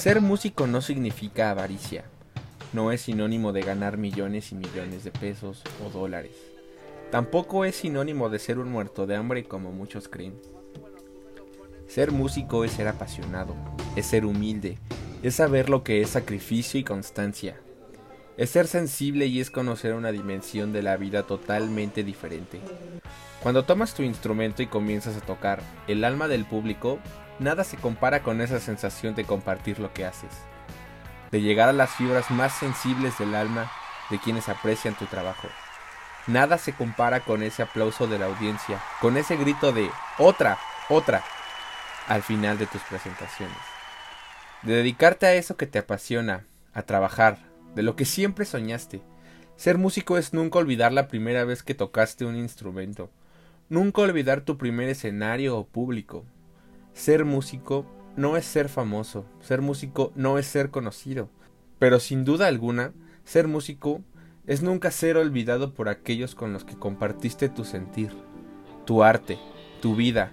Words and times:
Ser 0.00 0.22
músico 0.22 0.66
no 0.66 0.80
significa 0.80 1.50
avaricia, 1.50 2.04
no 2.72 2.90
es 2.90 3.02
sinónimo 3.02 3.52
de 3.52 3.60
ganar 3.60 3.98
millones 3.98 4.50
y 4.50 4.54
millones 4.54 5.04
de 5.04 5.10
pesos 5.10 5.62
o 5.84 5.90
dólares. 5.90 6.32
Tampoco 7.10 7.66
es 7.66 7.76
sinónimo 7.76 8.30
de 8.30 8.38
ser 8.38 8.58
un 8.58 8.70
muerto 8.70 9.06
de 9.06 9.16
hambre 9.16 9.44
como 9.44 9.72
muchos 9.72 10.08
creen. 10.08 10.40
Ser 11.86 12.12
músico 12.12 12.64
es 12.64 12.72
ser 12.72 12.88
apasionado, 12.88 13.54
es 13.94 14.06
ser 14.06 14.24
humilde, 14.24 14.78
es 15.22 15.34
saber 15.34 15.68
lo 15.68 15.84
que 15.84 16.00
es 16.00 16.08
sacrificio 16.08 16.80
y 16.80 16.84
constancia. 16.84 17.60
Es 18.38 18.48
ser 18.48 18.68
sensible 18.68 19.26
y 19.26 19.38
es 19.38 19.50
conocer 19.50 19.92
una 19.92 20.12
dimensión 20.12 20.72
de 20.72 20.82
la 20.82 20.96
vida 20.96 21.24
totalmente 21.24 22.04
diferente. 22.04 22.58
Cuando 23.42 23.66
tomas 23.66 23.92
tu 23.92 24.02
instrumento 24.02 24.62
y 24.62 24.66
comienzas 24.66 25.18
a 25.18 25.20
tocar 25.20 25.60
el 25.88 26.04
alma 26.04 26.26
del 26.26 26.46
público, 26.46 26.98
nada 27.40 27.64
se 27.64 27.78
compara 27.78 28.22
con 28.22 28.40
esa 28.40 28.60
sensación 28.60 29.14
de 29.14 29.24
compartir 29.24 29.80
lo 29.80 29.92
que 29.92 30.04
haces, 30.04 30.30
de 31.32 31.40
llegar 31.40 31.70
a 31.70 31.72
las 31.72 31.90
fibras 31.90 32.30
más 32.30 32.52
sensibles 32.52 33.18
del 33.18 33.34
alma 33.34 33.72
de 34.10 34.18
quienes 34.18 34.48
aprecian 34.48 34.94
tu 34.94 35.06
trabajo. 35.06 35.48
Nada 36.26 36.58
se 36.58 36.74
compara 36.74 37.20
con 37.20 37.42
ese 37.42 37.62
aplauso 37.62 38.06
de 38.06 38.18
la 38.18 38.26
audiencia, 38.26 38.80
con 39.00 39.16
ese 39.16 39.36
grito 39.36 39.72
de 39.72 39.90
otra, 40.18 40.58
otra, 40.90 41.24
al 42.06 42.22
final 42.22 42.58
de 42.58 42.66
tus 42.66 42.82
presentaciones. 42.82 43.56
De 44.62 44.74
dedicarte 44.74 45.26
a 45.26 45.32
eso 45.32 45.56
que 45.56 45.66
te 45.66 45.78
apasiona, 45.78 46.44
a 46.74 46.82
trabajar, 46.82 47.38
de 47.74 47.82
lo 47.82 47.96
que 47.96 48.04
siempre 48.04 48.44
soñaste. 48.44 49.00
Ser 49.56 49.78
músico 49.78 50.18
es 50.18 50.34
nunca 50.34 50.58
olvidar 50.58 50.92
la 50.92 51.08
primera 51.08 51.44
vez 51.44 51.62
que 51.62 51.74
tocaste 51.74 52.26
un 52.26 52.36
instrumento, 52.36 53.10
nunca 53.70 54.02
olvidar 54.02 54.42
tu 54.42 54.58
primer 54.58 54.90
escenario 54.90 55.56
o 55.56 55.66
público. 55.66 56.26
Ser 56.92 57.24
músico 57.24 57.86
no 58.16 58.36
es 58.36 58.44
ser 58.44 58.68
famoso, 58.68 59.24
ser 59.40 59.62
músico 59.62 60.12
no 60.14 60.38
es 60.38 60.46
ser 60.46 60.70
conocido, 60.70 61.30
pero 61.78 62.00
sin 62.00 62.24
duda 62.24 62.46
alguna, 62.46 62.92
ser 63.24 63.48
músico 63.48 64.02
es 64.46 64.62
nunca 64.62 64.90
ser 64.90 65.16
olvidado 65.16 65.74
por 65.74 65.88
aquellos 65.88 66.34
con 66.34 66.52
los 66.52 66.64
que 66.64 66.76
compartiste 66.76 67.48
tu 67.48 67.64
sentir, 67.64 68.10
tu 68.84 69.02
arte, 69.02 69.38
tu 69.80 69.94
vida, 69.94 70.32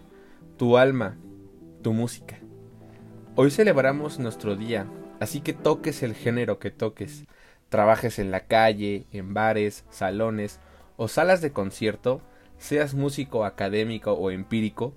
tu 0.57 0.77
alma, 0.77 1.17
tu 1.83 1.93
música. 1.93 2.39
Hoy 3.35 3.51
celebramos 3.51 4.17
nuestro 4.17 4.55
día, 4.55 4.87
así 5.19 5.41
que 5.41 5.53
toques 5.53 6.01
el 6.01 6.15
género 6.15 6.57
que 6.57 6.71
toques, 6.71 7.25
trabajes 7.69 8.17
en 8.17 8.31
la 8.31 8.47
calle, 8.47 9.05
en 9.11 9.33
bares, 9.33 9.85
salones 9.89 10.59
o 10.95 11.07
salas 11.07 11.41
de 11.41 11.51
concierto, 11.51 12.21
seas 12.57 12.95
músico 12.95 13.45
académico 13.45 14.13
o 14.13 14.31
empírico, 14.31 14.93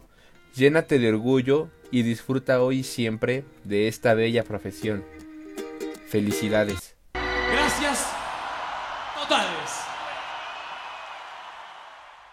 Llénate 0.54 0.98
de 0.98 1.08
orgullo 1.08 1.68
y 1.90 2.02
disfruta 2.02 2.62
hoy 2.62 2.80
y 2.80 2.84
siempre 2.84 3.44
de 3.64 3.88
esta 3.88 4.14
bella 4.14 4.44
profesión. 4.44 5.04
Felicidades. 6.08 6.96
Gracias 7.14 8.08
totales. 9.20 9.70